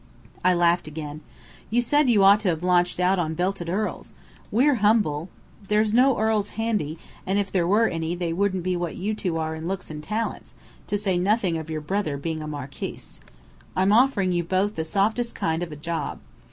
[0.43, 1.21] I laughed again.
[1.69, 4.15] "You said you ought to have launched out on belted earls.
[4.49, 5.29] We're humble"
[5.69, 9.37] "There's no earls handy, and if there were any, they wouldn't be what you two
[9.37, 10.55] are in looks and talents,
[10.87, 13.01] to say nothing of your brother being a marquis.
[13.75, 16.17] I'm offering you both the softest kind of job.